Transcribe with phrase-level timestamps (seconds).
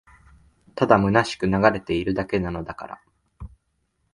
[0.73, 3.01] ただ空しく流れているだけなのだから